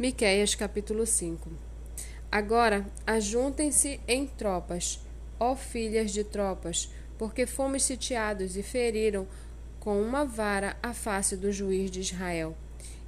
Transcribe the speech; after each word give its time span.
Miqueias 0.00 0.54
capítulo 0.54 1.04
5 1.04 1.50
Agora 2.32 2.86
ajuntem-se 3.06 4.00
em 4.08 4.26
tropas, 4.26 4.98
ó 5.38 5.54
filhas 5.54 6.10
de 6.10 6.24
tropas, 6.24 6.90
porque 7.18 7.44
fomos 7.44 7.82
sitiados 7.82 8.56
e 8.56 8.62
feriram 8.62 9.28
com 9.78 10.00
uma 10.00 10.24
vara 10.24 10.74
a 10.82 10.94
face 10.94 11.36
do 11.36 11.52
juiz 11.52 11.90
de 11.90 12.00
Israel. 12.00 12.56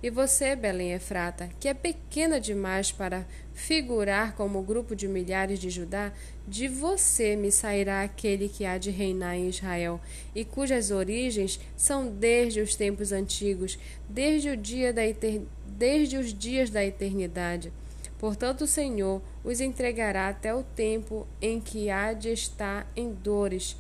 E 0.03 0.11
você, 0.11 0.55
Belém 0.55 0.93
Efrata, 0.93 1.49
que 1.61 1.69
é 1.69 1.73
pequena 1.73 2.41
demais 2.41 2.91
para 2.91 3.25
figurar 3.55 4.35
como 4.35 4.61
grupo 4.61 4.97
de 4.97 5.07
milhares 5.07 5.61
de 5.61 5.71
Judá, 5.71 6.13
de 6.47 6.67
você 6.67 7.37
me 7.37 7.53
sairá 7.53 8.03
aquele 8.03 8.49
que 8.49 8.67
há 8.67 8.77
de 8.77 8.91
reinar 8.91 9.37
em 9.37 9.49
Israel, 9.49 10.01
e 10.35 10.45
cujas 10.45 10.91
origens 10.91 11.59
são 11.75 12.09
desde 12.09 12.61
os 12.61 12.75
tempos 12.75 13.13
antigos, 13.13 13.79
desde, 14.09 14.51
o 14.51 14.57
dia 14.57 14.93
da 14.93 15.07
eter... 15.07 15.41
desde 15.83 16.17
os 16.17 16.33
dias 16.33 16.71
da 16.71 16.85
eternidade. 16.85 17.73
Portanto, 18.17 18.61
o 18.63 18.67
Senhor 18.69 19.21
os 19.43 19.61
entregará 19.61 20.29
até 20.29 20.55
o 20.55 20.63
tempo 20.63 21.27
em 21.41 21.61
que 21.61 21.91
há 21.91 22.13
de 22.13 22.29
estar 22.29 22.87
em 22.95 23.13
dores 23.13 23.77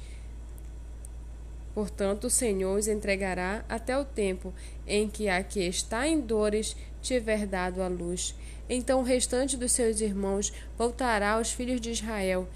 Portanto, 1.72 2.24
o 2.24 2.30
Senhor 2.30 2.76
os 2.76 2.88
entregará 2.88 3.64
até 3.68 3.96
o 3.96 4.04
tempo 4.04 4.52
em 4.86 5.08
que 5.08 5.28
a 5.28 5.42
que 5.42 5.60
está 5.60 6.06
em 6.06 6.20
dores 6.20 6.76
tiver 7.00 7.46
dado 7.46 7.80
a 7.80 7.88
luz. 7.88 8.34
Então 8.68 9.00
o 9.00 9.04
restante 9.04 9.56
dos 9.56 9.72
seus 9.72 10.00
irmãos 10.00 10.52
voltará 10.76 11.30
aos 11.30 11.52
filhos 11.52 11.80
de 11.80 11.92
Israel. 11.92 12.46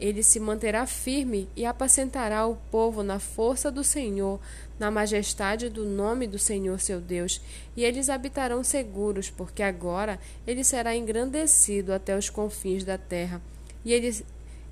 Ele 0.00 0.22
se 0.22 0.40
manterá 0.40 0.86
firme 0.86 1.46
e 1.54 1.66
apacentará 1.66 2.46
o 2.46 2.56
povo 2.56 3.02
na 3.02 3.18
força 3.18 3.70
do 3.70 3.84
Senhor, 3.84 4.40
na 4.78 4.90
majestade 4.90 5.68
do 5.68 5.84
nome 5.84 6.26
do 6.26 6.38
Senhor 6.38 6.80
seu 6.80 7.00
Deus, 7.00 7.40
e 7.76 7.84
eles 7.84 8.08
habitarão 8.08 8.64
seguros, 8.64 9.28
porque 9.28 9.62
agora 9.62 10.18
ele 10.46 10.64
será 10.64 10.96
engrandecido 10.96 11.92
até 11.92 12.16
os 12.16 12.30
confins 12.30 12.82
da 12.82 12.96
terra, 12.96 13.42
e 13.84 13.92
ele, 13.92 14.24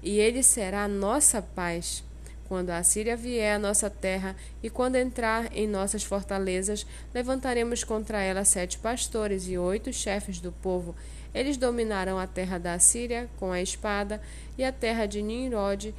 e 0.02 0.18
ele 0.18 0.42
será 0.42 0.84
a 0.84 0.88
nossa 0.88 1.42
paz. 1.42 2.02
Quando 2.48 2.70
a 2.70 2.82
Síria 2.82 3.14
vier 3.14 3.56
à 3.56 3.58
nossa 3.58 3.90
terra 3.90 4.34
e 4.62 4.70
quando 4.70 4.96
entrar 4.96 5.54
em 5.54 5.66
nossas 5.66 6.02
fortalezas, 6.02 6.86
levantaremos 7.12 7.84
contra 7.84 8.22
ela 8.22 8.44
sete 8.44 8.78
pastores 8.78 9.46
e 9.46 9.58
oito 9.58 9.92
chefes 9.92 10.40
do 10.40 10.50
povo. 10.50 10.96
Eles 11.34 11.58
dominarão 11.58 12.18
a 12.18 12.26
terra 12.26 12.58
da 12.58 12.78
Síria 12.78 13.28
com 13.38 13.52
a 13.52 13.60
espada 13.60 14.20
e 14.56 14.64
a 14.64 14.72
terra 14.72 15.04
de 15.04 15.20
Nimrod 15.20 15.94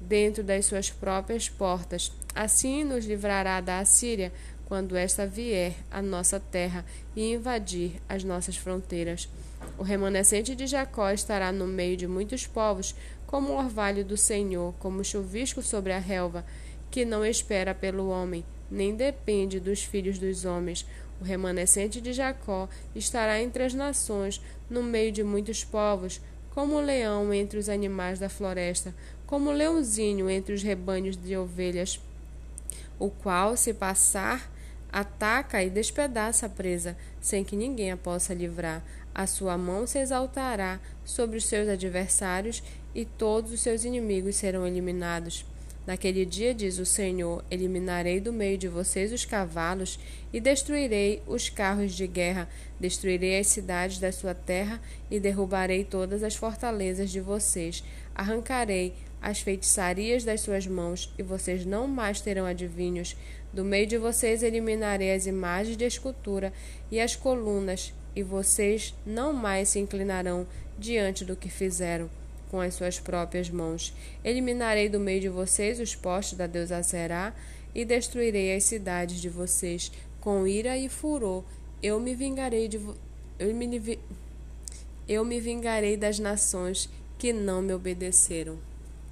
dentro 0.00 0.44
das 0.44 0.66
suas 0.66 0.90
próprias 0.90 1.48
portas. 1.48 2.12
Assim 2.34 2.84
nos 2.84 3.04
livrará 3.04 3.60
da 3.60 3.80
Assíria 3.80 4.32
quando 4.66 4.96
esta 4.96 5.26
vier 5.26 5.74
à 5.90 6.00
nossa 6.00 6.38
terra 6.38 6.84
e 7.16 7.32
invadir 7.32 8.00
as 8.08 8.22
nossas 8.22 8.56
fronteiras. 8.56 9.28
O 9.76 9.82
remanescente 9.82 10.54
de 10.54 10.66
Jacó 10.66 11.10
estará 11.10 11.50
no 11.50 11.66
meio 11.66 11.96
de 11.96 12.06
muitos 12.06 12.46
povos, 12.46 12.94
como 13.30 13.52
o 13.52 13.56
orvalho 13.56 14.04
do 14.04 14.16
Senhor, 14.16 14.74
como 14.80 15.02
o 15.02 15.04
chuvisco 15.04 15.62
sobre 15.62 15.92
a 15.92 16.00
relva, 16.00 16.44
que 16.90 17.04
não 17.04 17.24
espera 17.24 17.72
pelo 17.72 18.08
homem, 18.08 18.44
nem 18.68 18.92
depende 18.92 19.60
dos 19.60 19.84
filhos 19.84 20.18
dos 20.18 20.44
homens. 20.44 20.84
O 21.20 21.24
remanescente 21.24 22.00
de 22.00 22.12
Jacó 22.12 22.68
estará 22.92 23.40
entre 23.40 23.62
as 23.62 23.72
nações, 23.72 24.40
no 24.68 24.82
meio 24.82 25.12
de 25.12 25.22
muitos 25.22 25.62
povos, 25.62 26.20
como 26.52 26.74
o 26.74 26.80
leão 26.80 27.32
entre 27.32 27.56
os 27.56 27.68
animais 27.68 28.18
da 28.18 28.28
floresta, 28.28 28.92
como 29.28 29.50
o 29.50 29.52
leãozinho 29.52 30.28
entre 30.28 30.52
os 30.52 30.64
rebanhos 30.64 31.16
de 31.16 31.36
ovelhas, 31.36 32.00
o 32.98 33.10
qual, 33.10 33.56
se 33.56 33.72
passar, 33.72 34.50
ataca 34.92 35.62
e 35.62 35.70
despedaça 35.70 36.46
a 36.46 36.48
presa, 36.48 36.96
sem 37.20 37.44
que 37.44 37.56
ninguém 37.56 37.90
a 37.92 37.96
possa 37.96 38.34
livrar. 38.34 38.82
A 39.14 39.26
sua 39.26 39.58
mão 39.58 39.86
se 39.86 39.98
exaltará 39.98 40.80
sobre 41.04 41.36
os 41.36 41.44
seus 41.44 41.68
adversários 41.68 42.62
e 42.94 43.04
todos 43.04 43.52
os 43.52 43.60
seus 43.60 43.84
inimigos 43.84 44.36
serão 44.36 44.66
eliminados. 44.66 45.44
Naquele 45.86 46.26
dia, 46.26 46.54
diz 46.54 46.78
o 46.78 46.84
Senhor: 46.84 47.42
eliminarei 47.50 48.20
do 48.20 48.32
meio 48.32 48.58
de 48.58 48.68
vocês 48.68 49.12
os 49.12 49.24
cavalos 49.24 49.98
e 50.32 50.40
destruirei 50.40 51.22
os 51.26 51.48
carros 51.48 51.94
de 51.94 52.06
guerra, 52.06 52.48
destruirei 52.78 53.38
as 53.38 53.46
cidades 53.46 53.98
da 53.98 54.12
sua 54.12 54.34
terra 54.34 54.80
e 55.10 55.18
derrubarei 55.18 55.84
todas 55.84 56.22
as 56.22 56.36
fortalezas 56.36 57.10
de 57.10 57.20
vocês. 57.20 57.82
Arrancarei 58.14 58.94
as 59.22 59.40
feitiçarias 59.40 60.22
das 60.22 60.42
suas 60.42 60.66
mãos 60.66 61.12
e 61.18 61.22
vocês 61.22 61.64
não 61.64 61.88
mais 61.88 62.20
terão 62.20 62.44
adivinhos. 62.44 63.16
Do 63.52 63.64
meio 63.64 63.86
de 63.86 63.98
vocês 63.98 64.42
eliminarei 64.42 65.12
as 65.12 65.26
imagens 65.26 65.76
de 65.76 65.84
escultura 65.84 66.52
e 66.90 67.00
as 67.00 67.16
colunas, 67.16 67.92
e 68.14 68.22
vocês 68.22 68.94
não 69.04 69.32
mais 69.32 69.70
se 69.70 69.78
inclinarão 69.78 70.46
diante 70.78 71.24
do 71.24 71.36
que 71.36 71.48
fizeram 71.48 72.10
com 72.50 72.60
as 72.60 72.74
suas 72.74 72.98
próprias 72.98 73.48
mãos. 73.48 73.94
Eliminarei 74.24 74.88
do 74.88 74.98
meio 74.98 75.20
de 75.20 75.28
vocês 75.28 75.78
os 75.78 75.94
postes 75.94 76.36
da 76.36 76.46
deusa 76.46 76.82
Será 76.82 77.34
e 77.74 77.84
destruirei 77.84 78.54
as 78.54 78.64
cidades 78.64 79.20
de 79.20 79.28
vocês 79.28 79.92
com 80.20 80.46
ira 80.46 80.76
e 80.76 80.88
furor. 80.88 81.44
Eu 81.82 82.00
me 82.00 82.14
vingarei 82.14 82.68
de 82.68 82.80
eu 83.38 83.54
me, 83.54 83.98
eu 85.08 85.24
me 85.24 85.40
vingarei 85.40 85.96
das 85.96 86.18
nações 86.18 86.90
que 87.18 87.32
não 87.32 87.62
me 87.62 87.72
obedeceram. 87.72 88.69